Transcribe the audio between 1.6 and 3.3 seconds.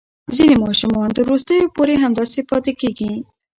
پورې همداسې پاتې کېږي.